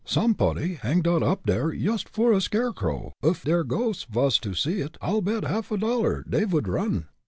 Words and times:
Somepody 0.03 0.79
hang 0.81 1.01
dot 1.03 1.21
up 1.21 1.41
there 1.45 1.71
yoost 1.71 2.09
for 2.09 2.33
a 2.33 2.41
scare 2.41 2.73
crow. 2.73 3.13
Uff 3.21 3.43
der 3.43 3.63
ghosts 3.63 4.05
vas 4.09 4.39
to 4.39 4.55
see 4.55 4.79
it, 4.79 4.97
I'll 4.99 5.21
bet 5.21 5.43
a 5.43 5.47
half 5.49 5.69
dollar 5.69 6.25
dey 6.27 6.45
vould 6.45 6.67
run." 6.67 7.05